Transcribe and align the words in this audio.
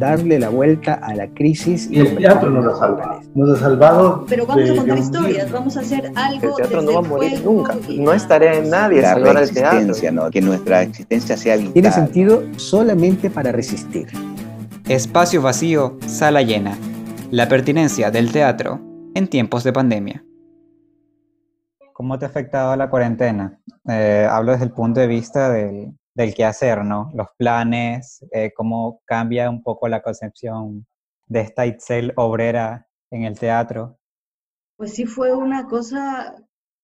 darle 0.00 0.40
la 0.40 0.48
vuelta 0.48 0.94
a 0.94 1.14
la 1.14 1.28
crisis. 1.28 1.88
Y 1.90 2.00
el 2.00 2.16
teatro 2.16 2.50
nos 2.50 2.74
ha 2.74 2.78
salvado. 2.78 3.20
Nos 3.34 3.50
ha 3.50 3.60
salvado. 3.60 4.26
Pero 4.28 4.46
vamos 4.46 4.70
a 4.70 4.74
contar 4.74 4.98
historias, 4.98 5.52
vamos 5.52 5.76
a 5.76 5.80
hacer 5.80 6.10
algo. 6.16 6.48
El 6.48 6.54
teatro 6.56 6.82
no 6.82 6.92
va 6.94 6.98
a 6.98 7.02
morir 7.02 7.44
nunca. 7.44 7.76
No 7.88 8.12
es 8.12 8.26
tarea 8.26 8.60
de 8.60 8.68
nadie 8.68 9.02
salvar 9.02 9.36
el 9.36 9.52
teatro. 9.52 10.12
¿no? 10.12 10.30
Que 10.30 10.40
nuestra 10.40 10.82
existencia 10.82 11.36
sea 11.36 11.56
vital. 11.56 11.72
Tiene 11.74 11.92
sentido 11.92 12.42
solamente 12.56 13.30
para 13.30 13.52
resistir. 13.52 14.08
Espacio 14.88 15.42
vacío, 15.42 15.98
sala 16.06 16.42
llena. 16.42 16.76
La 17.30 17.48
pertinencia 17.48 18.10
del 18.10 18.32
teatro 18.32 18.80
en 19.14 19.28
tiempos 19.28 19.62
de 19.62 19.72
pandemia. 19.72 20.24
¿Cómo 21.92 22.18
te 22.18 22.24
ha 22.24 22.28
afectado 22.28 22.74
la 22.76 22.88
cuarentena? 22.88 23.60
Eh, 23.88 24.26
hablo 24.28 24.52
desde 24.52 24.64
el 24.64 24.72
punto 24.72 25.00
de 25.00 25.06
vista 25.06 25.50
del, 25.50 25.92
del 26.14 26.34
qué 26.34 26.44
hacer, 26.44 26.84
¿no? 26.84 27.10
Los 27.14 27.28
planes, 27.36 28.24
eh, 28.32 28.52
cómo 28.54 29.00
cambia 29.04 29.48
un 29.48 29.62
poco 29.62 29.88
la 29.88 30.02
concepción 30.02 30.86
de 31.26 31.40
esta 31.40 31.66
Itzel 31.66 32.12
obrera 32.16 32.86
en 33.10 33.24
el 33.24 33.38
teatro. 33.38 33.98
Pues 34.76 34.94
sí 34.94 35.06
fue 35.06 35.34
una 35.34 35.66
cosa 35.66 36.34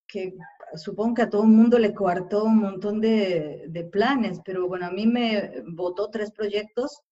que 0.06 0.34
supongo 0.74 1.14
que 1.14 1.22
a 1.22 1.30
todo 1.30 1.42
el 1.42 1.48
mundo 1.48 1.78
le 1.78 1.94
coartó 1.94 2.44
un 2.44 2.58
montón 2.58 3.00
de, 3.00 3.64
de 3.68 3.84
planes, 3.84 4.40
pero 4.44 4.68
bueno, 4.68 4.86
a 4.86 4.90
mí 4.90 5.06
me 5.06 5.62
votó 5.66 6.10
tres 6.10 6.30
proyectos 6.30 7.02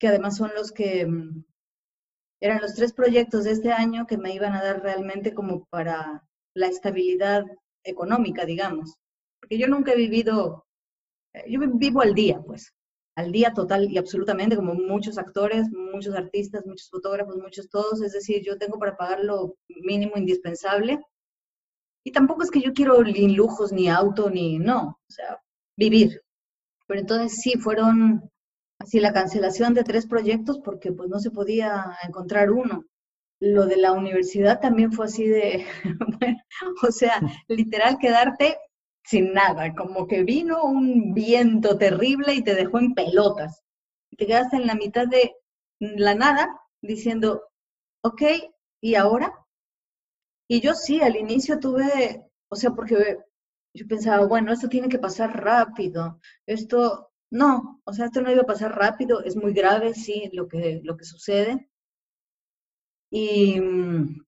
que 0.00 0.08
además 0.08 0.36
son 0.36 0.50
los 0.56 0.72
que 0.72 1.06
mm, 1.06 1.44
eran 2.40 2.60
los 2.62 2.74
tres 2.74 2.92
proyectos 2.92 3.44
de 3.44 3.52
este 3.52 3.70
año 3.70 4.06
que 4.06 4.16
me 4.16 4.34
iban 4.34 4.54
a 4.54 4.64
dar 4.64 4.82
realmente 4.82 5.34
como 5.34 5.66
para 5.66 6.24
la 6.54 6.66
estabilidad 6.66 7.44
económica, 7.84 8.44
digamos. 8.44 8.96
Porque 9.40 9.58
yo 9.58 9.68
nunca 9.68 9.92
he 9.92 9.96
vivido, 9.96 10.66
yo 11.46 11.60
vivo 11.74 12.00
al 12.00 12.14
día, 12.14 12.40
pues, 12.44 12.72
al 13.16 13.32
día 13.32 13.52
total 13.52 13.90
y 13.90 13.98
absolutamente, 13.98 14.56
como 14.56 14.74
muchos 14.74 15.18
actores, 15.18 15.68
muchos 15.70 16.14
artistas, 16.14 16.66
muchos 16.66 16.88
fotógrafos, 16.90 17.36
muchos 17.36 17.68
todos. 17.68 18.02
Es 18.02 18.12
decir, 18.12 18.42
yo 18.44 18.58
tengo 18.58 18.78
para 18.78 18.96
pagar 18.96 19.24
lo 19.24 19.56
mínimo 19.68 20.16
indispensable. 20.16 21.00
Y 22.04 22.12
tampoco 22.12 22.42
es 22.42 22.50
que 22.50 22.60
yo 22.60 22.72
quiero 22.72 23.02
ni 23.02 23.34
lujos, 23.34 23.72
ni 23.72 23.88
auto, 23.88 24.30
ni 24.30 24.58
no, 24.58 24.98
o 25.08 25.12
sea, 25.12 25.38
vivir. 25.76 26.22
Pero 26.86 27.00
entonces 27.00 27.40
sí, 27.40 27.58
fueron 27.58 28.30
así 28.78 29.00
la 29.00 29.12
cancelación 29.12 29.74
de 29.74 29.84
tres 29.84 30.06
proyectos 30.06 30.58
porque 30.64 30.92
pues 30.92 31.08
no 31.10 31.20
se 31.20 31.30
podía 31.30 31.96
encontrar 32.06 32.50
uno. 32.50 32.84
Lo 33.40 33.66
de 33.66 33.76
la 33.76 33.92
universidad 33.92 34.60
también 34.60 34.92
fue 34.92 35.06
así 35.06 35.26
de, 35.26 35.64
bueno, 36.20 36.38
o 36.82 36.90
sea, 36.90 37.20
literal 37.48 37.98
quedarte 37.98 38.58
sin 39.04 39.32
nada, 39.32 39.74
como 39.74 40.06
que 40.06 40.24
vino 40.24 40.64
un 40.64 41.14
viento 41.14 41.78
terrible 41.78 42.34
y 42.34 42.42
te 42.42 42.54
dejó 42.54 42.78
en 42.78 42.94
pelotas. 42.94 43.62
Te 44.16 44.26
quedaste 44.26 44.56
en 44.56 44.66
la 44.66 44.74
mitad 44.74 45.06
de 45.06 45.34
la 45.80 46.14
nada 46.14 46.60
diciendo, 46.82 47.42
ok, 48.02 48.22
¿y 48.80 48.94
ahora? 48.94 49.32
Y 50.48 50.60
yo 50.60 50.74
sí, 50.74 51.00
al 51.00 51.16
inicio 51.16 51.58
tuve, 51.60 52.24
o 52.48 52.56
sea, 52.56 52.70
porque 52.70 53.18
yo 53.74 53.86
pensaba, 53.86 54.26
bueno, 54.26 54.52
esto 54.52 54.68
tiene 54.68 54.88
que 54.88 54.98
pasar 54.98 55.42
rápido, 55.42 56.20
esto 56.46 57.10
no, 57.30 57.80
o 57.84 57.92
sea, 57.92 58.06
esto 58.06 58.20
no 58.20 58.32
iba 58.32 58.42
a 58.42 58.46
pasar 58.46 58.76
rápido, 58.76 59.22
es 59.22 59.36
muy 59.36 59.52
grave, 59.52 59.94
sí, 59.94 60.28
lo 60.32 60.48
que, 60.48 60.80
lo 60.82 60.96
que 60.96 61.04
sucede. 61.04 61.70
Y 63.10 63.60
mm, 63.60 64.24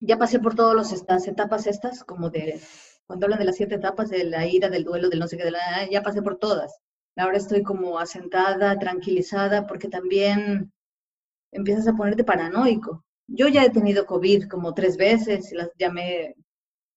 ya 0.00 0.18
pasé 0.18 0.38
por 0.38 0.54
todas 0.54 0.92
estas 0.92 1.26
etapas 1.26 1.66
estas, 1.66 2.04
como 2.04 2.30
de, 2.30 2.60
cuando 3.06 3.26
hablan 3.26 3.38
de 3.38 3.44
las 3.46 3.56
siete 3.56 3.76
etapas, 3.76 4.10
de 4.10 4.24
la 4.24 4.46
ira, 4.46 4.68
del 4.68 4.84
duelo, 4.84 5.08
del 5.08 5.20
no 5.20 5.28
sé 5.28 5.36
qué, 5.36 5.50
la, 5.50 5.88
ya 5.90 6.02
pasé 6.02 6.22
por 6.22 6.38
todas. 6.38 6.78
Ahora 7.16 7.36
estoy 7.38 7.62
como 7.62 7.98
asentada, 7.98 8.78
tranquilizada, 8.78 9.66
porque 9.66 9.88
también 9.88 10.72
empiezas 11.52 11.88
a 11.88 11.94
ponerte 11.94 12.24
paranoico. 12.24 13.04
Yo 13.28 13.48
ya 13.48 13.64
he 13.64 13.70
tenido 13.70 14.06
COVID 14.06 14.48
como 14.48 14.74
tres 14.74 14.96
veces, 14.96 15.52
ya 15.78 15.90
me 15.90 16.34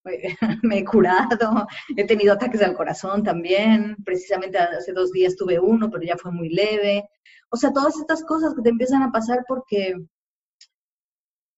me 0.63 0.79
he 0.79 0.85
curado, 0.85 1.67
he 1.95 2.05
tenido 2.05 2.33
ataques 2.33 2.61
al 2.61 2.75
corazón 2.75 3.23
también, 3.23 3.95
precisamente 4.05 4.57
hace 4.57 4.93
dos 4.93 5.11
días 5.11 5.35
tuve 5.35 5.59
uno, 5.59 5.89
pero 5.89 6.03
ya 6.03 6.17
fue 6.17 6.31
muy 6.31 6.49
leve. 6.49 7.09
O 7.49 7.57
sea, 7.57 7.71
todas 7.73 7.97
estas 7.97 8.23
cosas 8.23 8.53
que 8.53 8.61
te 8.61 8.69
empiezan 8.69 9.03
a 9.03 9.11
pasar 9.11 9.43
porque, 9.47 9.95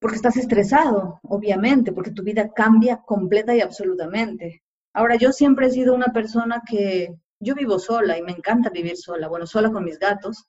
porque 0.01 0.15
estás 0.15 0.35
estresado, 0.35 1.19
obviamente, 1.23 1.91
porque 1.91 2.09
tu 2.09 2.23
vida 2.23 2.51
cambia 2.51 2.97
completa 3.05 3.55
y 3.55 3.61
absolutamente. 3.61 4.63
Ahora, 4.93 5.15
yo 5.15 5.31
siempre 5.31 5.67
he 5.67 5.71
sido 5.71 5.93
una 5.93 6.07
persona 6.07 6.63
que, 6.67 7.15
yo 7.39 7.53
vivo 7.53 7.77
sola 7.77 8.17
y 8.17 8.23
me 8.23 8.31
encanta 8.31 8.71
vivir 8.71 8.97
sola, 8.97 9.27
bueno, 9.27 9.45
sola 9.45 9.71
con 9.71 9.85
mis 9.85 9.99
gatos 9.99 10.45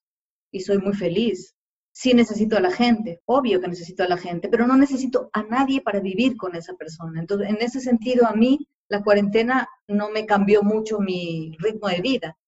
y 0.50 0.60
soy 0.60 0.78
muy 0.78 0.94
feliz, 0.94 1.54
sí 1.92 2.14
necesito 2.14 2.56
a 2.56 2.60
la 2.60 2.70
gente, 2.70 3.20
obvio 3.26 3.60
que 3.60 3.68
necesito 3.68 4.02
a 4.02 4.08
la 4.08 4.16
gente, 4.16 4.48
pero 4.48 4.66
no 4.66 4.76
necesito 4.76 5.28
a 5.34 5.42
nadie 5.42 5.82
para 5.82 6.00
vivir 6.00 6.36
con 6.38 6.56
esa 6.56 6.72
persona. 6.72 7.20
Entonces, 7.20 7.50
en 7.50 7.56
ese 7.60 7.80
sentido, 7.80 8.26
a 8.26 8.32
mí 8.32 8.66
la 8.88 9.02
cuarentena 9.02 9.68
no 9.86 10.08
me 10.08 10.24
cambió 10.24 10.62
mucho 10.62 10.98
mi 10.98 11.54
ritmo 11.58 11.88
de 11.88 12.00
vida, 12.00 12.38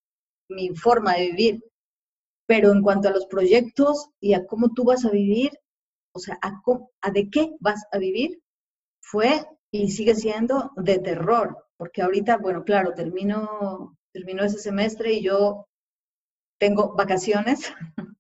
mi 0.49 0.75
forma 0.75 1.15
de 1.15 1.27
vivir. 1.27 1.65
Pero 2.47 2.73
en 2.73 2.83
cuanto 2.83 3.09
a 3.09 3.13
los 3.13 3.27
proyectos 3.27 4.09
y 4.21 4.33
a 4.35 4.47
cómo 4.47 4.73
tú 4.75 4.85
vas 4.85 5.05
a 5.05 5.11
vivir, 5.11 5.53
o 6.15 6.19
sea, 6.19 6.39
a, 6.43 6.61
a 7.03 7.11
de 7.11 7.29
qué 7.31 7.57
vas 7.61 7.85
a 7.93 7.99
vivir, 7.99 8.41
fue 9.01 9.45
y 9.71 9.91
sigue 9.91 10.15
siendo 10.15 10.71
de 10.77 10.99
terror, 11.01 11.67
porque 11.77 12.03
ahorita, 12.03 12.39
bueno, 12.39 12.65
claro, 12.65 12.95
termino, 12.95 13.99
termino 14.13 14.45
ese 14.45 14.59
semestre 14.59 15.13
y 15.13 15.23
yo 15.23 15.67
tengo 16.59 16.95
vacaciones 16.95 17.73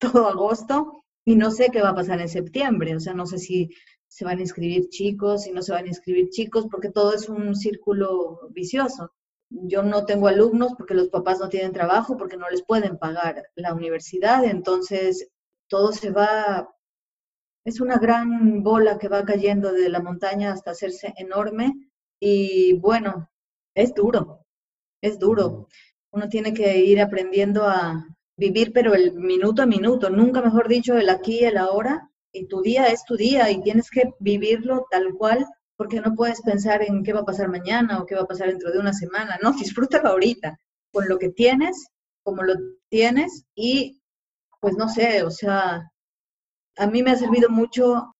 todo 0.00 0.26
agosto 0.26 1.04
y 1.24 1.36
no 1.36 1.50
sé 1.50 1.68
qué 1.70 1.82
va 1.82 1.90
a 1.90 1.94
pasar 1.94 2.20
en 2.20 2.28
septiembre. 2.28 2.96
O 2.96 3.00
sea, 3.00 3.14
no 3.14 3.26
sé 3.26 3.38
si 3.38 3.70
se 4.08 4.24
van 4.24 4.38
a 4.38 4.42
inscribir 4.42 4.88
chicos, 4.88 5.44
si 5.44 5.52
no 5.52 5.62
se 5.62 5.72
van 5.72 5.84
a 5.84 5.88
inscribir 5.88 6.30
chicos, 6.30 6.66
porque 6.70 6.90
todo 6.90 7.14
es 7.14 7.28
un 7.28 7.54
círculo 7.54 8.48
vicioso. 8.50 9.12
Yo 9.50 9.82
no 9.82 10.04
tengo 10.06 10.28
alumnos 10.28 10.72
porque 10.76 10.94
los 10.94 11.08
papás 11.08 11.38
no 11.38 11.48
tienen 11.48 11.72
trabajo, 11.72 12.16
porque 12.16 12.36
no 12.36 12.48
les 12.50 12.64
pueden 12.64 12.98
pagar 12.98 13.44
la 13.54 13.74
universidad, 13.74 14.44
entonces 14.44 15.28
todo 15.68 15.92
se 15.92 16.10
va, 16.10 16.68
es 17.64 17.80
una 17.80 17.98
gran 17.98 18.62
bola 18.62 18.98
que 18.98 19.08
va 19.08 19.24
cayendo 19.24 19.72
de 19.72 19.88
la 19.88 20.00
montaña 20.00 20.52
hasta 20.52 20.72
hacerse 20.72 21.14
enorme 21.16 21.72
y 22.18 22.74
bueno, 22.78 23.30
es 23.74 23.94
duro, 23.94 24.46
es 25.00 25.18
duro. 25.18 25.68
Uno 26.12 26.28
tiene 26.28 26.52
que 26.52 26.78
ir 26.78 27.00
aprendiendo 27.00 27.66
a, 27.66 28.04
vivir, 28.40 28.72
pero 28.72 28.94
el 28.94 29.12
minuto 29.12 29.62
a 29.62 29.66
minuto, 29.66 30.08
nunca 30.08 30.40
mejor 30.40 30.66
dicho, 30.66 30.96
el 30.96 31.10
aquí 31.10 31.40
y 31.40 31.44
el 31.44 31.58
ahora, 31.58 32.10
y 32.32 32.46
tu 32.46 32.62
día 32.62 32.86
es 32.86 33.04
tu 33.04 33.16
día 33.16 33.50
y 33.50 33.60
tienes 33.60 33.90
que 33.90 34.14
vivirlo 34.18 34.86
tal 34.90 35.12
cual, 35.14 35.46
porque 35.76 36.00
no 36.00 36.14
puedes 36.14 36.40
pensar 36.40 36.82
en 36.82 37.04
qué 37.04 37.12
va 37.12 37.20
a 37.20 37.24
pasar 37.24 37.48
mañana 37.48 38.00
o 38.00 38.06
qué 38.06 38.14
va 38.14 38.22
a 38.22 38.26
pasar 38.26 38.48
dentro 38.48 38.72
de 38.72 38.78
una 38.78 38.94
semana, 38.94 39.38
no, 39.42 39.52
disfrútalo 39.64 40.08
ahorita, 40.08 40.58
con 40.90 41.06
lo 41.06 41.18
que 41.18 41.28
tienes, 41.28 41.88
como 42.24 42.42
lo 42.42 42.54
tienes, 42.88 43.44
y 43.54 44.00
pues 44.60 44.74
no 44.76 44.88
sé, 44.88 45.22
o 45.22 45.30
sea, 45.30 45.92
a 46.76 46.86
mí 46.86 47.02
me 47.02 47.10
ha 47.10 47.16
servido 47.16 47.50
mucho 47.50 48.14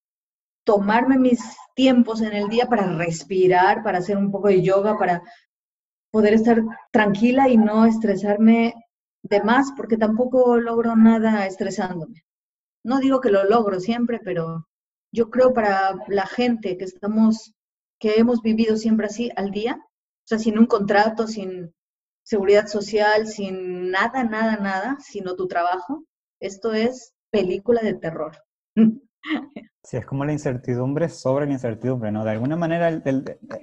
tomarme 0.65 1.19
mis 1.19 1.41
tiempos 1.75 2.21
en 2.21 2.33
el 2.33 2.49
día 2.49 2.67
para 2.67 2.97
respirar, 2.97 3.83
para 3.83 3.99
hacer 3.99 4.17
un 4.17 4.31
poco 4.31 4.49
de 4.49 4.63
yoga, 4.63 4.99
para 4.99 5.23
poder 6.11 6.35
estar 6.35 6.63
tranquila 6.93 7.49
y 7.49 7.57
no 7.57 7.87
estresarme 7.87 8.75
de 9.23 9.43
más 9.43 9.73
porque 9.77 9.97
tampoco 9.97 10.59
logro 10.59 10.97
nada 10.97 11.47
estresándome. 11.47 12.25
No 12.85 12.99
digo 12.99 13.21
que 13.21 13.31
lo 13.31 13.45
logro 13.45 13.81
siempre, 13.81 14.21
pero 14.23 14.67
yo 15.13 15.31
creo 15.31 15.53
para 15.53 15.95
la 16.09 16.27
gente 16.27 16.77
que 16.77 16.85
estamos, 16.85 17.53
que 17.99 18.15
hemos 18.19 18.43
vivido 18.43 18.77
siempre 18.77 19.07
así 19.07 19.31
al 19.37 19.51
día, 19.51 19.79
o 19.81 20.27
sea, 20.27 20.39
sin 20.39 20.59
un 20.59 20.67
contrato, 20.67 21.27
sin 21.27 21.75
seguridad 22.23 22.67
social, 22.67 23.27
sin 23.27 23.91
nada, 23.91 24.25
nada, 24.25 24.57
nada, 24.57 24.99
sino 25.01 25.35
tu 25.35 25.49
trabajo, 25.49 26.05
esto 26.41 26.73
es 26.73 27.13
película 27.31 27.81
de 27.83 27.95
terror. 27.95 28.33
Sí, 29.83 29.97
es 29.97 30.07
como 30.07 30.25
la 30.25 30.33
incertidumbre 30.33 31.09
sobre 31.09 31.47
la 31.47 31.53
incertidumbre, 31.53 32.13
¿no? 32.13 32.25
De 32.25 32.31
alguna 32.31 32.57
manera, 32.57 33.03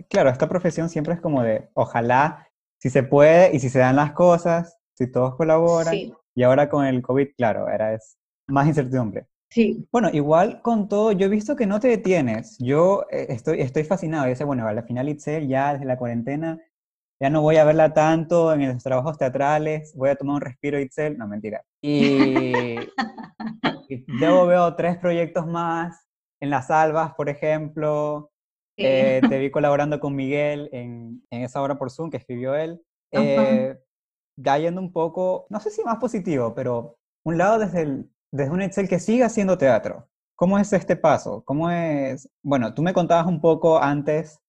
claro, 0.09 0.29
esta 0.29 0.49
profesión 0.49 0.89
siempre 0.89 1.13
es 1.13 1.21
como 1.21 1.43
de, 1.43 1.69
ojalá, 1.73 2.47
si 2.79 2.89
se 2.89 3.03
puede 3.03 3.55
y 3.55 3.59
si 3.59 3.69
se 3.69 3.79
dan 3.79 3.95
las 3.95 4.13
cosas, 4.13 4.77
si 4.95 5.11
todos 5.11 5.35
colaboran. 5.35 5.95
Y 6.35 6.43
ahora 6.43 6.69
con 6.69 6.85
el 6.85 7.01
COVID, 7.01 7.29
claro, 7.35 7.69
era 7.69 7.93
es 7.93 8.17
más 8.47 8.67
incertidumbre. 8.67 9.27
Sí. 9.49 9.87
Bueno, 9.91 10.09
igual 10.11 10.61
con 10.61 10.87
todo, 10.89 11.11
yo 11.11 11.27
he 11.27 11.29
visto 11.29 11.55
que 11.55 11.65
no 11.65 11.79
te 11.79 11.87
detienes. 11.87 12.57
Yo 12.59 13.05
eh, 13.11 13.27
estoy, 13.29 13.61
estoy 13.61 13.83
fascinado. 13.83 14.27
Dice, 14.27 14.43
bueno, 14.43 14.67
a 14.67 14.73
la 14.73 14.83
final 14.83 15.09
Itzel 15.09 15.47
ya 15.47 15.73
desde 15.73 15.85
la 15.85 15.97
cuarentena, 15.97 16.59
ya 17.19 17.29
no 17.29 17.41
voy 17.41 17.57
a 17.57 17.63
verla 17.63 17.93
tanto 17.93 18.53
en 18.53 18.67
los 18.67 18.83
trabajos 18.83 19.17
teatrales, 19.17 19.93
voy 19.95 20.09
a 20.09 20.15
tomar 20.15 20.35
un 20.35 20.41
respiro 20.41 20.79
Itzel. 20.79 21.17
No, 21.17 21.27
mentira. 21.27 21.63
Y, 23.89 24.03
luego 24.07 24.47
veo 24.47 24.75
tres 24.75 24.97
proyectos 24.97 25.47
más, 25.47 26.07
en 26.41 26.49
Las 26.49 26.69
Albas, 26.69 27.13
por 27.13 27.29
ejemplo. 27.29 28.31
Eh, 28.77 29.21
te 29.27 29.39
vi 29.39 29.49
colaborando 29.51 29.99
con 29.99 30.15
Miguel 30.15 30.69
en, 30.73 31.25
en, 31.31 31.41
esa 31.41 31.61
obra 31.61 31.77
por 31.77 31.89
Zoom 31.89 32.09
que 32.09 32.17
escribió 32.17 32.53
él. 32.55 32.81
Eh, 33.11 33.77
ya 34.37 34.57
yendo 34.57 34.81
un 34.81 34.91
poco, 34.91 35.47
no 35.49 35.59
sé 35.59 35.71
si 35.71 35.83
más 35.83 35.97
positivo, 35.97 36.53
pero 36.53 36.97
un 37.25 37.37
lado 37.37 37.59
desde, 37.59 37.81
el, 37.81 38.11
desde 38.31 38.51
un 38.51 38.61
Excel 38.61 38.87
que 38.87 38.99
sigue 38.99 39.23
haciendo 39.23 39.57
teatro. 39.57 40.07
¿Cómo 40.35 40.59
es 40.59 40.71
este 40.73 40.95
paso? 40.95 41.43
¿Cómo 41.45 41.71
es? 41.71 42.29
Bueno, 42.43 42.73
tú 42.73 42.83
me 42.83 42.93
contabas 42.93 43.25
un 43.25 43.41
poco 43.41 43.81
antes 43.81 44.39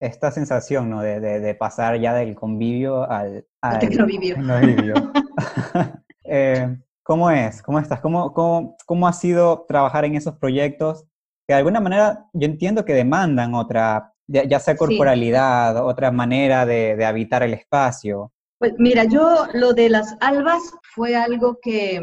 esta 0.00 0.30
sensación, 0.30 0.88
¿no? 0.88 1.02
De, 1.02 1.20
de, 1.20 1.54
pasar 1.54 1.98
ya 2.00 2.14
del 2.14 2.34
convivio 2.34 3.08
al... 3.10 3.46
al 3.60 3.78
tecnovivio. 3.78 4.36
eh, 6.34 6.76
¿Cómo 7.04 7.30
es? 7.30 7.62
¿Cómo 7.62 7.78
estás? 7.78 8.00
¿Cómo, 8.00 8.32
cómo, 8.32 8.76
¿Cómo 8.86 9.06
ha 9.06 9.12
sido 9.12 9.66
trabajar 9.68 10.04
en 10.04 10.16
esos 10.16 10.36
proyectos 10.36 11.04
que 11.46 11.52
de 11.52 11.58
alguna 11.58 11.80
manera 11.80 12.26
yo 12.32 12.46
entiendo 12.46 12.84
que 12.84 12.94
demandan 12.94 13.54
otra, 13.54 14.12
ya, 14.26 14.58
sea 14.58 14.76
corporalidad, 14.76 15.86
otra 15.86 16.10
manera 16.10 16.66
de, 16.66 16.96
de, 16.96 17.04
habitar 17.04 17.42
el 17.42 17.54
espacio? 17.54 18.32
Pues 18.58 18.72
mira, 18.78 19.04
yo 19.04 19.46
lo 19.52 19.74
de 19.74 19.90
las 19.90 20.16
albas 20.20 20.62
fue 20.94 21.14
algo 21.14 21.58
que 21.60 22.00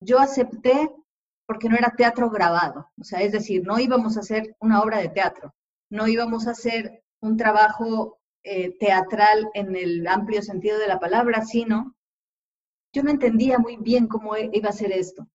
yo 0.00 0.18
acepté 0.18 0.90
porque 1.46 1.68
no 1.68 1.76
era 1.76 1.94
teatro 1.96 2.30
grabado, 2.30 2.90
o 2.98 3.04
sea, 3.04 3.20
es 3.20 3.32
decir, 3.32 3.62
no 3.64 3.78
íbamos 3.78 4.16
a 4.16 4.20
hacer 4.20 4.56
una 4.60 4.80
obra 4.80 4.98
de 4.98 5.10
teatro, 5.10 5.54
no 5.90 6.08
íbamos 6.08 6.46
a 6.46 6.52
hacer 6.52 7.04
un 7.20 7.36
trabajo 7.36 8.18
eh, 8.42 8.76
teatral 8.78 9.50
en 9.54 9.76
el 9.76 10.06
amplio 10.06 10.40
sentido 10.42 10.78
de 10.78 10.88
la 10.88 10.98
palabra, 10.98 11.44
sino 11.44 11.94
yo 12.92 13.02
no 13.02 13.10
entendía 13.10 13.58
muy 13.58 13.76
bien 13.76 14.06
cómo 14.06 14.36
e, 14.36 14.50
iba 14.52 14.68
a 14.68 14.72
ser 14.72 14.92
esto. 14.92 15.26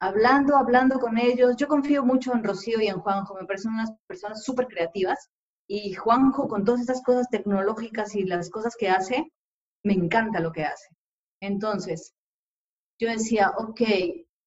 Hablando, 0.00 0.56
hablando 0.56 0.98
con 0.98 1.18
ellos, 1.18 1.56
yo 1.56 1.68
confío 1.68 2.04
mucho 2.04 2.32
en 2.32 2.42
Rocío 2.42 2.80
y 2.80 2.88
en 2.88 3.00
Juanjo, 3.00 3.34
me 3.34 3.46
parecen 3.46 3.74
unas 3.74 3.92
personas 4.06 4.42
súper 4.42 4.66
creativas 4.66 5.28
y 5.68 5.92
Juanjo 5.94 6.48
con 6.48 6.64
todas 6.64 6.80
estas 6.80 7.02
cosas 7.02 7.28
tecnológicas 7.30 8.14
y 8.14 8.24
las 8.24 8.50
cosas 8.50 8.74
que 8.76 8.88
hace, 8.88 9.30
me 9.84 9.92
encanta 9.92 10.40
lo 10.40 10.52
que 10.52 10.64
hace. 10.64 10.88
Entonces, 11.40 12.14
yo 12.98 13.08
decía, 13.08 13.52
ok, 13.56 13.80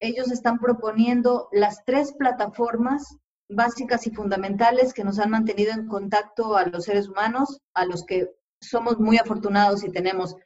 ellos 0.00 0.30
están 0.30 0.58
proponiendo 0.58 1.48
las 1.52 1.84
tres 1.84 2.12
plataformas 2.12 3.16
básicas 3.48 4.06
y 4.06 4.10
fundamentales 4.10 4.92
que 4.92 5.04
nos 5.04 5.18
han 5.18 5.30
mantenido 5.30 5.72
en 5.72 5.86
contacto 5.86 6.56
a 6.56 6.66
los 6.66 6.84
seres 6.84 7.08
humanos, 7.08 7.60
a 7.74 7.86
los 7.86 8.04
que 8.04 8.30
somos 8.60 8.98
muy 8.98 9.18
afortunados 9.18 9.84
y 9.84 9.90
tenemos 9.90 10.36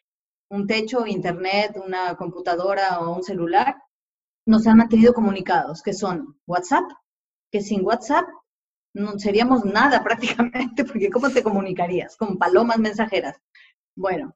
un 0.50 0.66
techo, 0.66 1.06
internet, 1.06 1.80
una 1.84 2.16
computadora 2.16 3.00
o 3.00 3.16
un 3.16 3.22
celular, 3.22 3.76
nos 4.46 4.66
han 4.66 4.78
mantenido 4.78 5.12
comunicados, 5.12 5.82
que 5.82 5.92
son 5.92 6.38
WhatsApp, 6.46 6.84
que 7.50 7.60
sin 7.60 7.84
WhatsApp 7.84 8.26
no 8.94 9.18
seríamos 9.18 9.64
nada 9.64 10.02
prácticamente, 10.04 10.84
porque 10.84 11.10
¿cómo 11.10 11.30
te 11.30 11.42
comunicarías? 11.42 12.16
Con 12.16 12.38
palomas 12.38 12.78
mensajeras. 12.78 13.36
Bueno, 13.96 14.34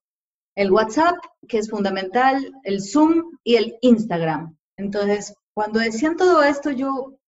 el 0.55 0.70
WhatsApp, 0.70 1.17
que 1.49 1.59
es 1.59 1.70
fundamental, 1.70 2.53
el 2.65 2.82
Zoom 2.82 3.38
y 3.43 3.56
el 3.56 3.79
Instagram. 3.81 4.56
Entonces, 4.76 5.35
cuando 5.55 5.81
decían 5.81 6.17
todo 6.17 6.43
esto, 6.43 6.70
yo 6.70 7.19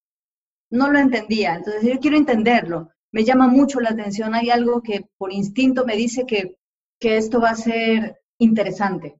no 0.70 0.90
lo 0.90 0.98
entendía. 0.98 1.54
Entonces, 1.54 1.84
yo 1.84 2.00
quiero 2.00 2.16
entenderlo. 2.16 2.90
Me 3.12 3.24
llama 3.24 3.46
mucho 3.46 3.80
la 3.80 3.90
atención. 3.90 4.34
Hay 4.34 4.50
algo 4.50 4.82
que 4.82 5.08
por 5.16 5.32
instinto 5.32 5.86
me 5.86 5.96
dice 5.96 6.26
que, 6.26 6.58
que 7.00 7.16
esto 7.16 7.40
va 7.40 7.50
a 7.50 7.56
ser 7.56 8.20
interesante. 8.38 9.16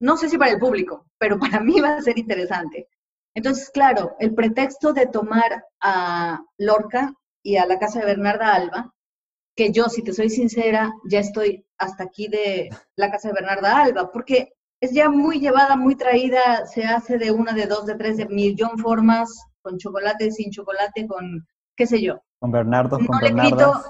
No 0.00 0.16
sé 0.16 0.28
si 0.28 0.38
para 0.38 0.52
el 0.52 0.58
público, 0.58 1.06
pero 1.18 1.38
para 1.38 1.60
mí 1.60 1.80
va 1.80 1.96
a 1.96 2.02
ser 2.02 2.18
interesante. 2.18 2.88
Entonces, 3.34 3.70
claro, 3.70 4.16
el 4.18 4.34
pretexto 4.34 4.92
de 4.92 5.06
tomar 5.06 5.64
a 5.82 6.40
Lorca 6.58 7.12
y 7.42 7.56
a 7.56 7.66
la 7.66 7.78
casa 7.78 8.00
de 8.00 8.06
Bernarda 8.06 8.54
Alba, 8.54 8.94
que 9.54 9.72
yo, 9.72 9.88
si 9.88 10.02
te 10.02 10.12
soy 10.12 10.30
sincera, 10.30 10.92
ya 11.08 11.20
estoy 11.20 11.64
hasta 11.78 12.04
aquí 12.04 12.28
de 12.28 12.70
la 12.96 13.10
casa 13.10 13.28
de 13.28 13.34
Bernarda 13.34 13.82
Alba, 13.82 14.10
porque 14.10 14.52
es 14.80 14.92
ya 14.92 15.08
muy 15.08 15.40
llevada, 15.40 15.76
muy 15.76 15.96
traída, 15.96 16.66
se 16.66 16.84
hace 16.84 17.18
de 17.18 17.30
una, 17.30 17.52
de 17.52 17.66
dos, 17.66 17.86
de 17.86 17.94
tres, 17.96 18.16
de 18.16 18.26
millón 18.26 18.78
formas, 18.78 19.30
con 19.62 19.78
chocolate, 19.78 20.30
sin 20.30 20.50
chocolate, 20.50 21.06
con 21.06 21.46
qué 21.76 21.86
sé 21.86 22.02
yo. 22.02 22.20
Con 22.38 22.50
Bernardo, 22.52 22.98
con 22.98 23.18
le 23.20 23.34
quito, 23.34 23.82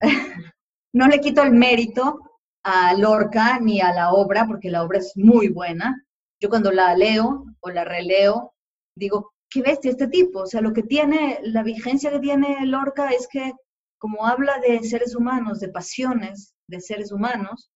no 0.92 1.06
le 1.06 1.20
quito 1.20 1.42
el 1.42 1.52
mérito 1.52 2.18
a 2.64 2.94
Lorca 2.94 3.58
ni 3.60 3.80
a 3.80 3.92
la 3.92 4.12
obra, 4.12 4.46
porque 4.46 4.70
la 4.70 4.82
obra 4.82 4.98
es 4.98 5.12
muy 5.16 5.48
buena. 5.48 6.04
Yo 6.40 6.48
cuando 6.48 6.72
la 6.72 6.94
leo 6.96 7.44
o 7.60 7.70
la 7.70 7.84
releo, 7.84 8.54
digo, 8.96 9.32
qué 9.50 9.62
bestia 9.62 9.90
este 9.90 10.08
tipo. 10.08 10.40
O 10.40 10.46
sea, 10.46 10.60
lo 10.60 10.72
que 10.72 10.82
tiene, 10.82 11.40
la 11.42 11.62
vigencia 11.62 12.10
que 12.10 12.20
tiene 12.20 12.66
Lorca 12.66 13.10
es 13.10 13.28
que 13.28 13.52
como 13.98 14.26
habla 14.26 14.58
de 14.58 14.82
seres 14.82 15.14
humanos, 15.14 15.60
de 15.60 15.68
pasiones 15.68 16.54
de 16.66 16.80
seres 16.80 17.12
humanos, 17.12 17.70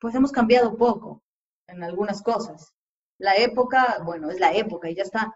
pues 0.00 0.16
hemos 0.16 0.32
cambiado 0.32 0.76
poco 0.76 1.22
en 1.68 1.84
algunas 1.84 2.22
cosas. 2.22 2.72
La 3.18 3.36
época, 3.36 4.00
bueno, 4.04 4.30
es 4.30 4.40
la 4.40 4.52
época 4.52 4.90
y 4.90 4.96
ya 4.96 5.04
está. 5.04 5.32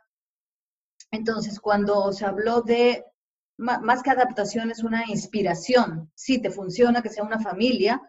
Entonces, 1.12 1.60
cuando 1.60 2.12
se 2.12 2.24
habló 2.24 2.62
de, 2.62 3.04
más 3.58 4.02
que 4.02 4.10
adaptación, 4.10 4.72
es 4.72 4.82
una 4.82 5.04
inspiración. 5.06 6.10
Sí, 6.16 6.42
te 6.42 6.50
funciona 6.50 7.00
que 7.00 7.10
sea 7.10 7.22
una 7.22 7.38
familia, 7.38 8.02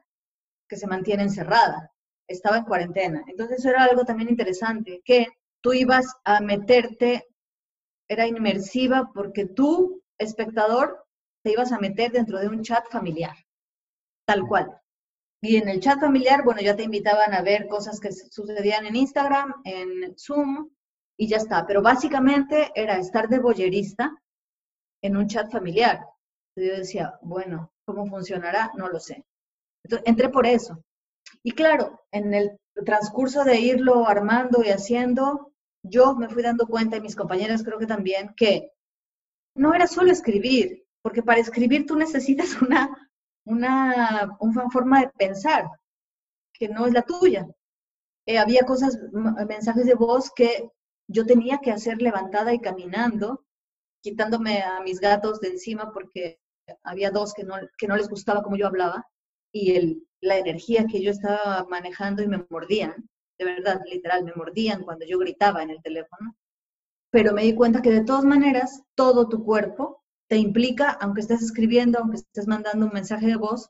que 0.67 0.77
se 0.77 0.87
mantiene 0.87 1.23
encerrada, 1.23 1.91
estaba 2.27 2.57
en 2.57 2.65
cuarentena. 2.65 3.23
Entonces 3.27 3.63
era 3.65 3.83
algo 3.83 4.03
también 4.03 4.29
interesante, 4.29 5.01
que 5.03 5.27
tú 5.61 5.73
ibas 5.73 6.05
a 6.23 6.41
meterte, 6.41 7.27
era 8.09 8.27
inmersiva 8.27 9.11
porque 9.13 9.45
tú, 9.45 10.01
espectador, 10.17 11.05
te 11.43 11.51
ibas 11.51 11.71
a 11.71 11.79
meter 11.79 12.11
dentro 12.11 12.39
de 12.39 12.47
un 12.47 12.61
chat 12.61 12.85
familiar, 12.89 13.35
tal 14.25 14.45
cual. 14.47 14.81
Y 15.41 15.57
en 15.57 15.69
el 15.69 15.79
chat 15.79 15.99
familiar, 15.99 16.43
bueno, 16.43 16.61
ya 16.61 16.75
te 16.75 16.83
invitaban 16.83 17.33
a 17.33 17.41
ver 17.41 17.67
cosas 17.67 17.99
que 17.99 18.11
sucedían 18.11 18.85
en 18.85 18.95
Instagram, 18.95 19.53
en 19.63 20.17
Zoom, 20.17 20.69
y 21.15 21.27
ya 21.27 21.37
está. 21.37 21.65
Pero 21.65 21.81
básicamente 21.81 22.71
era 22.75 22.97
estar 22.97 23.29
de 23.29 23.39
boyerista 23.39 24.15
en 25.01 25.15
un 25.15 25.27
chat 25.27 25.51
familiar. 25.51 26.01
Yo 26.55 26.77
decía, 26.77 27.19
bueno, 27.21 27.71
¿cómo 27.85 28.07
funcionará? 28.07 28.71
No 28.75 28.89
lo 28.89 28.99
sé 28.99 29.23
entré 30.05 30.29
por 30.29 30.45
eso. 30.45 30.83
Y 31.43 31.51
claro, 31.51 32.01
en 32.11 32.33
el 32.33 32.57
transcurso 32.85 33.43
de 33.43 33.59
irlo 33.59 34.07
armando 34.07 34.63
y 34.63 34.69
haciendo, 34.69 35.53
yo 35.83 36.15
me 36.15 36.29
fui 36.29 36.43
dando 36.43 36.67
cuenta, 36.67 36.97
y 36.97 37.01
mis 37.01 37.15
compañeras 37.15 37.63
creo 37.63 37.79
que 37.79 37.87
también, 37.87 38.33
que 38.35 38.71
no 39.55 39.73
era 39.73 39.87
solo 39.87 40.11
escribir, 40.11 40.85
porque 41.01 41.23
para 41.23 41.39
escribir 41.39 41.85
tú 41.85 41.95
necesitas 41.95 42.61
una, 42.61 43.11
una, 43.45 44.37
una 44.39 44.69
forma 44.69 45.01
de 45.01 45.09
pensar 45.09 45.69
que 46.53 46.67
no 46.69 46.85
es 46.85 46.93
la 46.93 47.03
tuya. 47.03 47.47
Eh, 48.25 48.37
había 48.37 48.65
cosas, 48.65 48.97
mensajes 49.47 49.85
de 49.85 49.95
voz 49.95 50.31
que 50.35 50.69
yo 51.07 51.25
tenía 51.25 51.59
que 51.59 51.71
hacer 51.71 52.01
levantada 52.01 52.53
y 52.53 52.59
caminando, 52.59 53.45
quitándome 54.01 54.61
a 54.61 54.81
mis 54.81 54.99
gatos 54.99 55.39
de 55.39 55.49
encima 55.49 55.91
porque 55.93 56.39
había 56.83 57.11
dos 57.11 57.33
que 57.33 57.43
no, 57.43 57.55
que 57.77 57.87
no 57.87 57.95
les 57.95 58.09
gustaba 58.09 58.43
como 58.43 58.57
yo 58.57 58.67
hablaba 58.67 59.07
y 59.51 60.03
la 60.21 60.37
energía 60.37 60.85
que 60.85 61.01
yo 61.01 61.11
estaba 61.11 61.65
manejando 61.69 62.23
y 62.23 62.27
me 62.27 62.45
mordían, 62.49 63.09
de 63.37 63.45
verdad, 63.45 63.81
literal, 63.85 64.23
me 64.23 64.33
mordían 64.33 64.83
cuando 64.83 65.05
yo 65.05 65.19
gritaba 65.19 65.61
en 65.63 65.69
el 65.69 65.81
teléfono. 65.81 66.35
Pero 67.11 67.33
me 67.33 67.43
di 67.43 67.53
cuenta 67.53 67.81
que 67.81 67.91
de 67.91 68.03
todas 68.03 68.25
maneras, 68.25 68.83
todo 68.95 69.29
tu 69.29 69.43
cuerpo 69.43 70.03
te 70.27 70.37
implica, 70.37 70.89
aunque 70.89 71.21
estés 71.21 71.41
escribiendo, 71.41 71.99
aunque 71.99 72.17
estés 72.17 72.47
mandando 72.47 72.85
un 72.85 72.93
mensaje 72.93 73.27
de 73.27 73.37
voz, 73.37 73.69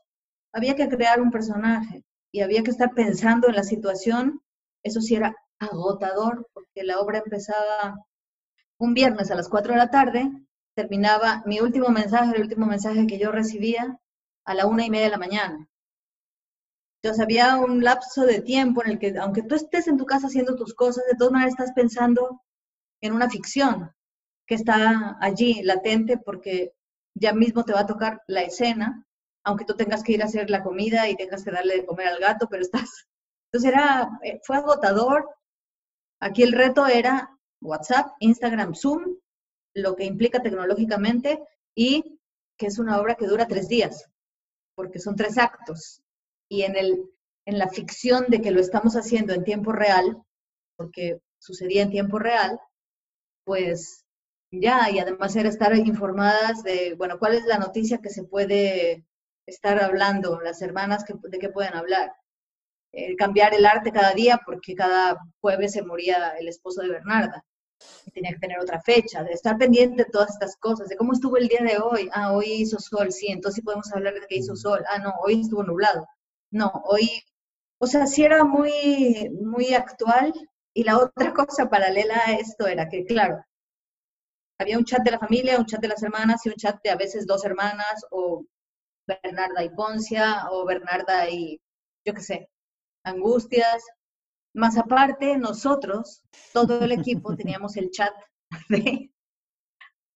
había 0.52 0.74
que 0.74 0.88
crear 0.88 1.20
un 1.20 1.30
personaje 1.30 2.04
y 2.32 2.40
había 2.40 2.62
que 2.62 2.70
estar 2.70 2.94
pensando 2.94 3.48
en 3.48 3.54
la 3.54 3.62
situación. 3.62 4.40
Eso 4.82 5.00
sí 5.00 5.14
era 5.14 5.36
agotador, 5.58 6.48
porque 6.52 6.82
la 6.82 7.00
obra 7.00 7.18
empezaba 7.18 8.04
un 8.78 8.94
viernes 8.94 9.30
a 9.30 9.34
las 9.34 9.48
4 9.48 9.72
de 9.72 9.78
la 9.78 9.90
tarde, 9.90 10.30
terminaba 10.74 11.42
mi 11.46 11.60
último 11.60 11.88
mensaje, 11.88 12.36
el 12.36 12.42
último 12.42 12.66
mensaje 12.66 13.06
que 13.06 13.18
yo 13.18 13.32
recibía, 13.32 13.98
a 14.48 14.54
la 14.54 14.66
una 14.66 14.86
y 14.86 14.90
media 14.90 15.04
de 15.04 15.10
la 15.10 15.18
mañana. 15.18 15.68
Entonces 17.02 17.22
había 17.22 17.56
un 17.58 17.84
lapso 17.84 18.24
de 18.24 18.40
tiempo 18.40 18.82
en 18.82 18.92
el 18.92 18.98
que, 18.98 19.14
aunque 19.18 19.42
tú 19.42 19.54
estés 19.54 19.88
en 19.88 19.98
tu 19.98 20.06
casa 20.06 20.28
haciendo 20.28 20.56
tus 20.56 20.74
cosas, 20.74 21.04
de 21.04 21.16
todas 21.18 21.34
maneras 21.34 21.52
estás 21.52 21.72
pensando 21.74 22.40
en 23.02 23.12
una 23.12 23.28
ficción 23.28 23.92
que 24.46 24.54
está 24.54 25.18
allí 25.20 25.62
latente 25.62 26.16
porque 26.16 26.72
ya 27.14 27.34
mismo 27.34 27.62
te 27.64 27.74
va 27.74 27.80
a 27.80 27.86
tocar 27.86 28.22
la 28.26 28.40
escena, 28.40 29.06
aunque 29.44 29.66
tú 29.66 29.76
tengas 29.76 30.02
que 30.02 30.12
ir 30.12 30.22
a 30.22 30.26
hacer 30.26 30.48
la 30.48 30.62
comida 30.62 31.10
y 31.10 31.16
tengas 31.16 31.44
que 31.44 31.50
darle 31.50 31.76
de 31.76 31.86
comer 31.86 32.08
al 32.08 32.18
gato, 32.18 32.48
pero 32.48 32.62
estás... 32.62 33.06
Entonces 33.52 33.70
era, 33.70 34.18
eh, 34.22 34.40
fue 34.44 34.56
agotador. 34.56 35.28
Aquí 36.20 36.42
el 36.42 36.52
reto 36.52 36.86
era 36.86 37.38
WhatsApp, 37.60 38.12
Instagram, 38.20 38.74
Zoom, 38.74 39.16
lo 39.74 39.94
que 39.94 40.04
implica 40.04 40.40
tecnológicamente 40.40 41.38
y 41.74 42.18
que 42.56 42.66
es 42.66 42.78
una 42.78 42.98
obra 42.98 43.14
que 43.14 43.26
dura 43.26 43.46
tres 43.46 43.68
días, 43.68 44.10
porque 44.78 45.00
son 45.04 45.16
tres 45.20 45.36
actos 45.38 45.82
y 46.48 46.58
en, 46.68 46.74
el, 46.82 46.90
en 47.50 47.58
la 47.62 47.68
ficción 47.78 48.26
de 48.28 48.40
que 48.42 48.52
lo 48.52 48.60
estamos 48.60 48.94
haciendo 48.96 49.32
en 49.34 49.44
tiempo 49.50 49.72
real, 49.72 50.06
porque 50.78 51.04
sucedía 51.48 51.82
en 51.84 51.90
tiempo 51.98 52.18
real, 52.18 52.52
pues 53.44 54.04
ya, 54.50 54.90
y 54.90 54.98
además 55.00 55.36
era 55.36 55.48
estar 55.48 55.74
informadas 55.76 56.62
de, 56.62 56.94
bueno, 56.96 57.18
cuál 57.18 57.34
es 57.34 57.44
la 57.46 57.58
noticia 57.58 57.98
que 58.02 58.10
se 58.10 58.24
puede 58.24 59.04
estar 59.46 59.82
hablando, 59.82 60.40
las 60.40 60.62
hermanas 60.62 61.04
que, 61.04 61.14
de 61.32 61.38
qué 61.38 61.48
pueden 61.50 61.74
hablar. 61.74 62.12
eh, 62.92 63.16
cambiar 63.16 63.54
el 63.54 63.66
arte 63.66 63.92
cada 63.92 64.12
día 64.14 64.40
porque 64.46 64.74
cada 64.74 65.18
jueves 65.40 65.72
se 65.72 65.82
moría 65.82 66.30
el 66.38 66.48
esposo 66.48 66.82
de 66.82 66.90
Bernarda. 66.90 67.44
Tenía 68.12 68.32
que 68.32 68.38
tener 68.38 68.58
otra 68.60 68.80
fecha, 68.80 69.22
de 69.22 69.32
estar 69.32 69.56
pendiente 69.58 70.04
de 70.04 70.10
todas 70.10 70.30
estas 70.30 70.56
cosas, 70.56 70.88
de 70.88 70.96
cómo 70.96 71.12
estuvo 71.12 71.36
el 71.36 71.48
día 71.48 71.62
de 71.62 71.78
hoy. 71.78 72.08
Ah, 72.12 72.32
hoy 72.32 72.46
hizo 72.46 72.78
sol, 72.78 73.12
sí, 73.12 73.28
entonces 73.28 73.56
sí 73.56 73.62
podemos 73.62 73.92
hablar 73.92 74.14
de 74.14 74.26
que 74.26 74.36
hizo 74.36 74.56
sol. 74.56 74.84
Ah, 74.90 74.98
no, 74.98 75.12
hoy 75.22 75.40
estuvo 75.42 75.62
nublado. 75.62 76.06
No, 76.50 76.72
hoy, 76.86 77.22
o 77.78 77.86
sea, 77.86 78.06
sí 78.06 78.24
era 78.24 78.44
muy, 78.44 79.30
muy 79.40 79.74
actual. 79.74 80.32
Y 80.74 80.84
la 80.84 80.98
otra 80.98 81.32
cosa 81.34 81.68
paralela 81.70 82.16
a 82.26 82.34
esto 82.34 82.66
era 82.66 82.88
que, 82.88 83.04
claro, 83.04 83.44
había 84.58 84.78
un 84.78 84.84
chat 84.84 85.02
de 85.02 85.10
la 85.12 85.18
familia, 85.18 85.58
un 85.58 85.66
chat 85.66 85.80
de 85.80 85.88
las 85.88 86.02
hermanas 86.02 86.44
y 86.44 86.48
un 86.50 86.54
chat 86.56 86.80
de 86.82 86.90
a 86.90 86.96
veces 86.96 87.26
dos 87.26 87.44
hermanas 87.44 88.04
o 88.10 88.44
Bernarda 89.06 89.64
y 89.64 89.70
Poncia 89.70 90.48
o 90.50 90.66
Bernarda 90.66 91.28
y, 91.30 91.60
yo 92.04 92.14
qué 92.14 92.20
sé, 92.20 92.50
Angustias. 93.04 93.82
Más 94.54 94.76
aparte, 94.76 95.36
nosotros, 95.36 96.22
todo 96.52 96.80
el 96.80 96.92
equipo, 96.92 97.36
teníamos 97.36 97.76
el 97.76 97.90
chat 97.90 98.12
de 98.68 99.12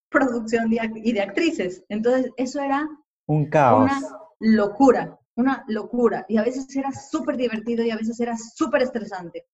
producción 0.09 0.71
y 0.73 1.13
de 1.13 1.21
actrices. 1.21 1.85
Entonces, 1.89 2.31
eso 2.37 2.61
era 2.61 2.89
un 3.27 3.49
caos. 3.49 3.83
Una 3.83 4.01
locura, 4.41 5.19
una 5.37 5.65
locura. 5.69 6.27
Y 6.29 6.37
a 6.37 6.43
veces 6.43 6.75
era 6.77 6.93
súper 6.93 7.37
divertido 7.37 7.85
y 7.85 7.91
a 7.91 7.97
veces 7.97 8.19
era 8.21 8.37
súper 8.37 8.83
estresante. 8.83 9.47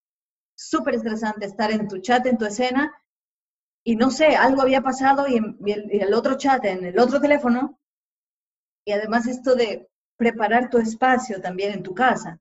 Súper 0.57 0.95
estresante 0.95 1.47
estar 1.47 1.71
en 1.71 1.87
tu 1.87 1.99
chat, 1.99 2.27
en 2.27 2.39
tu 2.39 2.45
escena, 2.45 2.93
y 3.89 3.97
no 3.97 4.11
sé, 4.11 4.37
algo 4.37 4.61
había 4.61 4.83
pasado 4.83 5.27
y, 5.27 5.37
en, 5.37 5.57
el, 5.65 6.13
otro 6.13 6.37
chat, 6.37 6.63
en 6.67 6.85
el 6.85 6.99
otro 6.99 7.23
teléfono, 7.23 7.81
y 8.85 8.93
además 8.93 9.27
esto 9.27 9.55
de 9.55 9.89
preparar 10.19 10.69
tu 10.69 10.77
espacio 10.77 11.41
también 11.41 11.73
en 11.73 11.83
tu 11.83 11.95
casa. 11.95 12.39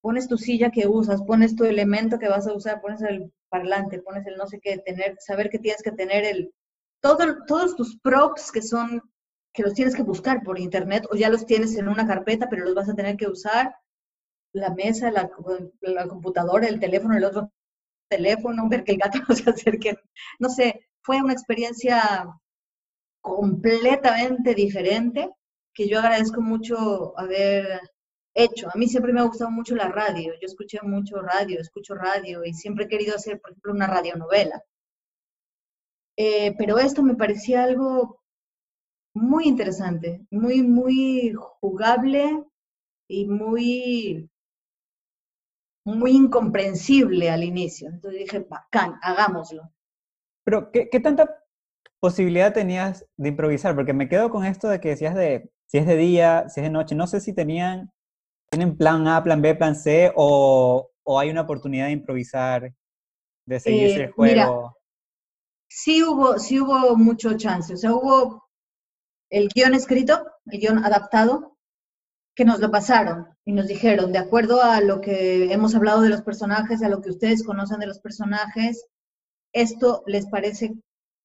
Pones 0.00 0.28
tu 0.28 0.36
silla 0.36 0.70
que 0.70 0.86
usas, 0.86 1.22
pones 1.22 1.56
tu 1.56 1.64
elemento 1.64 2.18
que 2.18 2.28
vas 2.28 2.46
a 2.46 2.54
usar, 2.54 2.80
pones 2.80 3.02
el 3.02 3.32
parlante, 3.48 4.00
pones 4.00 4.26
el 4.26 4.36
no 4.36 4.46
sé 4.46 4.60
qué, 4.60 4.78
tener, 4.78 5.16
saber 5.20 5.50
que 5.50 5.58
tienes 5.58 5.82
que 5.82 5.92
tener 5.92 6.24
el, 6.24 6.52
todo, 7.00 7.44
todos 7.46 7.76
tus 7.76 7.98
props 7.98 8.52
que 8.52 8.62
son, 8.62 9.02
que 9.52 9.62
los 9.62 9.74
tienes 9.74 9.94
que 9.94 10.02
buscar 10.02 10.42
por 10.42 10.58
internet 10.58 11.04
o 11.10 11.16
ya 11.16 11.30
los 11.30 11.46
tienes 11.46 11.76
en 11.76 11.88
una 11.88 12.06
carpeta, 12.06 12.48
pero 12.48 12.64
los 12.64 12.74
vas 12.74 12.88
a 12.88 12.94
tener 12.94 13.16
que 13.16 13.26
usar, 13.28 13.74
la 14.52 14.70
mesa, 14.74 15.10
la, 15.10 15.30
la 15.80 16.08
computadora, 16.08 16.68
el 16.68 16.80
teléfono, 16.80 17.16
el 17.16 17.24
otro 17.24 17.52
teléfono, 18.08 18.68
ver 18.68 18.84
que 18.84 18.92
el 18.92 18.98
gato 18.98 19.18
no 19.28 19.34
se 19.34 19.50
acerque, 19.50 19.98
no 20.38 20.48
sé, 20.48 20.88
fue 21.02 21.20
una 21.22 21.32
experiencia 21.32 22.26
completamente 23.20 24.54
diferente 24.54 25.30
que 25.74 25.88
yo 25.88 25.98
agradezco 25.98 26.40
mucho 26.40 27.18
haber 27.18 27.80
hecho. 28.44 28.68
A 28.72 28.78
mí 28.78 28.86
siempre 28.86 29.12
me 29.12 29.20
ha 29.20 29.24
gustado 29.24 29.50
mucho 29.50 29.74
la 29.74 29.88
radio. 29.88 30.32
Yo 30.40 30.46
escuché 30.46 30.78
mucho 30.82 31.20
radio, 31.20 31.60
escucho 31.60 31.94
radio 31.94 32.44
y 32.44 32.54
siempre 32.54 32.84
he 32.84 32.88
querido 32.88 33.16
hacer, 33.16 33.40
por 33.40 33.50
ejemplo, 33.50 33.72
una 33.72 33.86
radionovela. 33.86 34.62
Eh, 36.16 36.54
pero 36.58 36.78
esto 36.78 37.02
me 37.02 37.14
parecía 37.14 37.62
algo 37.62 38.20
muy 39.14 39.46
interesante, 39.46 40.26
muy, 40.30 40.62
muy 40.62 41.34
jugable 41.60 42.44
y 43.08 43.26
muy, 43.26 44.28
muy 45.84 46.10
incomprensible 46.12 47.30
al 47.30 47.44
inicio. 47.44 47.88
Entonces 47.88 48.20
dije, 48.20 48.40
bacán, 48.40 48.94
hagámoslo. 49.02 49.70
Pero, 50.44 50.70
¿qué, 50.72 50.88
¿qué, 50.90 51.00
tanta 51.00 51.42
posibilidad 52.00 52.52
tenías 52.52 53.06
de 53.16 53.28
improvisar? 53.28 53.74
Porque 53.74 53.92
me 53.92 54.08
quedo 54.08 54.30
con 54.30 54.44
esto 54.44 54.68
de 54.68 54.80
que 54.80 54.90
decías 54.90 55.14
de 55.14 55.50
si 55.66 55.78
es 55.78 55.86
de 55.86 55.96
día, 55.96 56.48
si 56.48 56.60
es 56.60 56.64
de 56.64 56.70
noche. 56.70 56.94
No 56.94 57.06
sé 57.06 57.20
si 57.20 57.34
tenían, 57.34 57.92
tienen 58.50 58.76
plan 58.76 59.06
A, 59.06 59.22
plan 59.22 59.42
B, 59.42 59.54
plan 59.54 59.76
C, 59.76 60.12
o, 60.16 60.90
o 61.02 61.18
hay 61.18 61.30
una 61.30 61.42
oportunidad 61.42 61.86
de 61.86 61.92
improvisar, 61.92 62.74
de 63.46 63.60
seguir 63.60 63.88
eh, 63.88 64.04
el 64.04 64.12
juego. 64.12 64.34
Mira, 64.34 64.48
sí 65.68 66.02
hubo, 66.02 66.38
sí 66.38 66.60
hubo 66.60 66.96
mucho 66.96 67.36
chance. 67.36 67.74
O 67.74 67.76
sea, 67.76 67.92
hubo 67.92 68.48
el 69.30 69.48
guion 69.48 69.74
escrito, 69.74 70.26
el 70.46 70.60
guion 70.60 70.84
adaptado, 70.84 71.56
que 72.34 72.44
nos 72.44 72.60
lo 72.60 72.70
pasaron 72.70 73.26
y 73.44 73.52
nos 73.52 73.66
dijeron, 73.66 74.12
de 74.12 74.18
acuerdo 74.18 74.62
a 74.62 74.80
lo 74.80 75.00
que 75.00 75.52
hemos 75.52 75.74
hablado 75.74 76.02
de 76.02 76.08
los 76.08 76.22
personajes, 76.22 76.82
a 76.82 76.88
lo 76.88 77.00
que 77.00 77.10
ustedes 77.10 77.44
conocen 77.44 77.80
de 77.80 77.86
los 77.86 77.98
personajes, 77.98 78.86
esto 79.52 80.04
les 80.06 80.26
parece 80.28 80.74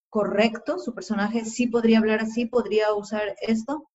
correcto, 0.10 0.80
su 0.80 0.94
personaje 0.94 1.46
sí 1.46 1.68
podría 1.68 2.00
hablar 2.00 2.22
así, 2.22 2.46
podría 2.46 2.94
usar 2.94 3.36
esto. 3.42 3.90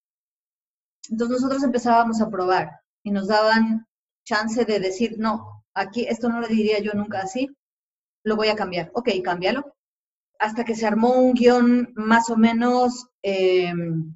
Entonces 1.11 1.41
nosotros 1.41 1.65
empezábamos 1.65 2.21
a 2.21 2.31
probar 2.31 2.71
y 3.09 3.11
nos 3.11 3.29
daban 3.29 3.87
chance 4.25 4.67
de 4.67 4.81
decir, 4.81 5.17
no, 5.19 5.65
aquí 5.73 6.07
esto 6.07 6.29
no 6.29 6.41
lo 6.41 6.47
diría 6.47 6.79
yo 6.81 6.93
nunca 6.93 7.21
así, 7.21 7.49
lo 8.23 8.37
voy 8.37 8.49
a 8.49 8.55
cambiar. 8.55 8.91
Ok, 8.93 9.09
cámbialo. 9.25 9.75
Hasta 10.39 10.65
que 10.65 10.77
se 10.77 10.87
armó 10.87 11.15
un 11.15 11.33
guion 11.33 11.93
más 11.97 12.29
o 12.29 12.37
menos 12.37 13.07
em, 13.23 14.15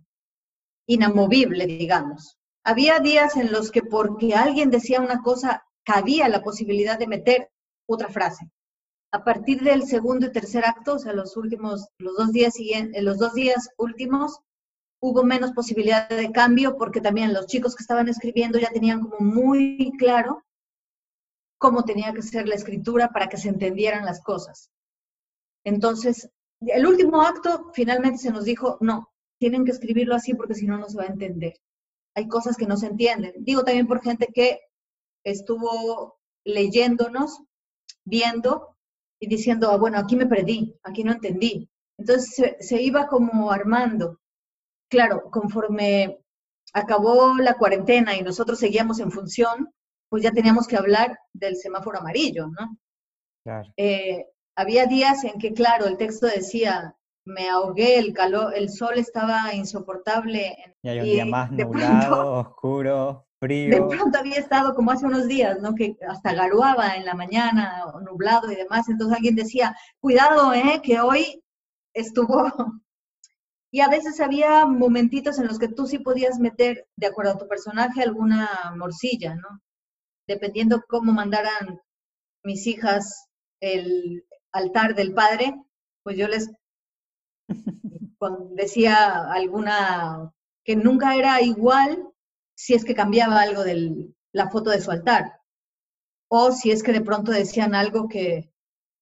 inamovible, 0.87 1.66
digamos. 1.66 2.37
Había 2.64 3.00
días 3.00 3.37
en 3.37 3.50
los 3.50 3.70
que 3.70 3.82
porque 3.82 4.34
alguien 4.34 4.70
decía 4.70 5.00
una 5.00 5.22
cosa, 5.22 5.64
cabía 5.84 6.28
la 6.28 6.42
posibilidad 6.42 6.99
de 6.99 7.06
meter 7.08 7.50
otra 7.88 8.08
frase. 8.08 8.50
A 9.11 9.25
partir 9.25 9.62
del 9.62 9.84
segundo 9.84 10.26
y 10.26 10.32
tercer 10.32 10.66
acto, 10.66 10.94
o 10.94 10.99
sea, 10.99 11.14
los 11.14 11.37
últimos, 11.38 11.88
los 11.96 12.14
dos 12.16 12.30
días 12.32 12.52
siguientes, 12.52 13.02
los 13.02 13.18
dos 13.18 13.32
días 13.32 13.70
últimos, 13.78 14.38
hubo 15.02 15.25
menos 15.25 15.50
posibilidad 15.50 16.09
de 16.09 16.30
cambio 16.30 16.76
porque 16.78 17.00
también 17.00 17.35
los 17.35 17.47
chicos 17.49 17.75
que 17.75 17.82
estaban 17.82 18.09
escribiendo 18.09 18.59
ya 18.61 18.71
tenían 18.71 19.00
como 19.00 19.18
muy 19.18 19.92
claro 19.99 20.44
cómo 21.59 21.85
tenía 21.85 22.12
que 22.12 22.23
ser 22.23 22.47
la 22.47 22.54
escritura 22.54 23.09
para 23.09 23.28
que 23.28 23.37
se 23.37 23.49
entendieran 23.49 24.04
las 24.04 24.23
cosas. 24.23 24.71
Entonces, 25.64 26.30
el 26.61 26.87
último 26.87 27.23
acto 27.23 27.73
finalmente 27.75 28.18
se 28.18 28.30
nos 28.30 28.44
dijo, 28.44 28.78
no, 28.80 29.09
tienen 29.40 29.64
que 29.64 29.73
escribirlo 29.73 30.14
así 30.14 30.35
porque 30.35 30.54
si 30.54 30.66
no, 30.66 30.78
no 30.78 30.88
se 30.88 30.99
va 30.99 31.04
a 31.04 31.09
entender. 31.09 31.54
Hay 32.14 32.28
cosas 32.28 32.56
que 32.56 32.66
no 32.66 32.76
se 32.76 32.87
entienden. 32.87 33.32
Digo 33.38 33.64
también 33.64 33.88
por 33.88 34.02
gente 34.02 34.28
que 34.32 34.61
estuvo 35.25 36.16
leyéndonos, 36.44 37.42
viendo 38.04 38.76
y 39.21 39.26
diciendo, 39.26 39.71
ah, 39.71 39.78
bueno, 39.78 39.99
aquí 39.99 40.14
me 40.14 40.26
perdí, 40.26 40.76
aquí 40.85 41.02
no 41.02 41.12
entendí. 41.12 41.68
Entonces 41.99 42.35
se, 42.37 42.56
se 42.61 42.80
iba 42.80 43.09
como 43.09 43.50
armando 43.50 44.21
claro, 44.92 45.30
conforme 45.30 46.18
acabó 46.75 47.34
la 47.38 47.54
cuarentena 47.54 48.14
y 48.14 48.22
nosotros 48.22 48.58
seguíamos 48.58 49.00
en 49.00 49.11
función, 49.11 49.72
pues 50.11 50.22
ya 50.22 50.32
teníamos 50.32 50.66
que 50.66 50.76
hablar 50.76 51.18
del 51.32 51.56
semáforo 51.56 51.99
amarillo, 51.99 52.49
¿no? 52.49 52.76
Claro. 53.42 53.72
Eh, 53.78 54.26
había 54.54 54.84
días 54.84 55.25
en 55.25 55.38
que, 55.40 55.54
claro, 55.54 55.87
el 55.87 55.96
texto 55.96 56.26
decía, 56.26 56.94
me 57.25 57.49
ahogué, 57.49 57.99
el 57.99 58.12
calor, 58.12 58.52
el 58.54 58.68
sol 58.68 58.99
estaba 58.99 59.54
insoportable. 59.54 60.54
Y 60.82 60.88
hay 60.88 60.99
un 60.99 61.04
día 61.04 61.25
más 61.25 61.50
nublado, 61.50 62.32
oscuro, 62.34 63.26
frío. 63.40 63.70
De 63.70 63.96
pronto 63.96 64.18
había 64.18 64.37
estado 64.37 64.75
como 64.75 64.90
hace 64.90 65.06
unos 65.06 65.26
días, 65.26 65.58
¿no? 65.62 65.75
Que 65.75 65.96
hasta 66.06 66.34
garuaba 66.34 66.96
en 66.96 67.06
la 67.06 67.14
mañana, 67.14 67.82
nublado 68.02 68.52
y 68.52 68.56
demás. 68.56 68.90
Entonces 68.90 69.16
alguien 69.16 69.37
decía, 69.37 69.75
cuidado, 70.00 70.52
¿eh? 70.52 70.82
Que 70.82 71.00
hoy 71.00 71.42
estuvo 71.94 72.52
y 73.75 73.81
a 73.81 73.88
veces 73.88 74.21
había 74.21 74.67
momentitos 74.67 75.38
en 75.38 75.47
los 75.47 75.59
que 75.59 75.69
tú 75.69 75.87
sí 75.87 75.99
podías 75.99 76.38
meter, 76.38 76.87
de 76.95 77.07
acuerdo 77.07 77.33
a 77.33 77.38
tu 77.38 77.49
personaje, 77.49 78.02
alguna 78.02 78.47
morcilla, 78.76 79.35
¿no? 79.35 79.62
Dependiendo 80.29 80.83
cómo 80.87 81.12
mandaran 81.12 81.81
mis 82.45 82.67
hijas 82.67 83.29
el 83.61 84.26
altar 84.52 84.95
del 84.95 85.14
padre, 85.14 85.55
pues 86.02 86.19
yo 86.19 86.29
les 86.29 86.50
decía 88.50 89.33
alguna 89.33 90.31
que 90.64 90.76
nunca 90.76 91.17
era 91.17 91.41
igual 91.41 92.12
si 92.55 92.75
es 92.75 92.85
que 92.85 92.95
cambiaba 92.95 93.41
algo 93.41 93.64
de 93.64 94.12
la 94.33 94.50
foto 94.50 94.69
de 94.69 94.83
su 94.83 94.91
altar. 94.91 95.41
O 96.29 96.52
si 96.52 96.73
es 96.73 96.83
que 96.83 96.93
de 96.93 97.00
pronto 97.00 97.33
decían 97.33 97.75
algo 97.75 98.07
que 98.07 98.52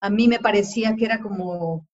a 0.00 0.10
mí 0.10 0.28
me 0.28 0.38
parecía 0.38 0.94
que 0.94 1.06
era 1.06 1.20
como 1.20 1.88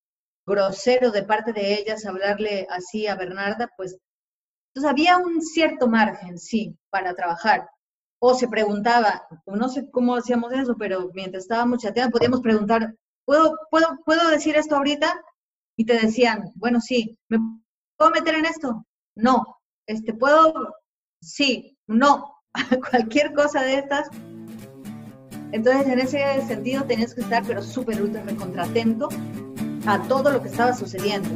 grosero 0.46 1.10
de 1.10 1.24
parte 1.24 1.52
de 1.52 1.74
ellas 1.74 2.06
hablarle 2.06 2.66
así 2.70 3.06
a 3.06 3.16
Bernarda, 3.16 3.68
pues 3.76 3.98
entonces 4.68 4.90
había 4.90 5.16
un 5.16 5.40
cierto 5.40 5.88
margen, 5.88 6.38
sí, 6.38 6.76
para 6.90 7.14
trabajar. 7.14 7.68
O 8.18 8.34
se 8.34 8.46
preguntaba, 8.46 9.26
no 9.46 9.68
sé 9.70 9.90
cómo 9.90 10.14
hacíamos 10.16 10.52
eso, 10.52 10.76
pero 10.78 11.10
mientras 11.14 11.44
estábamos 11.44 11.82
chateando 11.82 12.12
podíamos 12.12 12.40
preguntar, 12.42 12.94
¿puedo, 13.24 13.56
puedo, 13.70 13.98
¿puedo 14.04 14.28
decir 14.28 14.54
esto 14.56 14.76
ahorita? 14.76 15.18
Y 15.78 15.86
te 15.86 15.94
decían, 15.94 16.52
bueno, 16.56 16.80
sí, 16.80 17.18
¿me 17.28 17.38
puedo 17.96 18.10
meter 18.10 18.34
en 18.34 18.46
esto? 18.46 18.86
No. 19.14 19.58
Este, 19.86 20.12
¿Puedo? 20.12 20.74
Sí, 21.22 21.76
no. 21.86 22.34
Cualquier 22.90 23.32
cosa 23.32 23.62
de 23.62 23.78
estas. 23.78 24.10
Entonces, 25.52 25.86
en 25.86 26.00
ese 26.00 26.46
sentido, 26.46 26.84
tenías 26.84 27.14
que 27.14 27.22
estar, 27.22 27.42
pero 27.46 27.62
súper 27.62 28.02
ultra 28.02 28.22
recontratento 28.22 29.08
a 29.86 30.02
todo 30.02 30.30
lo 30.30 30.42
que 30.42 30.48
estaba 30.48 30.74
sucediendo. 30.74 31.28